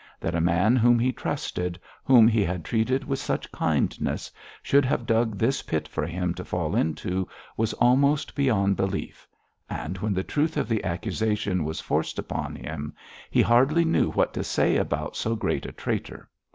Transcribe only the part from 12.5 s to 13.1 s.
him,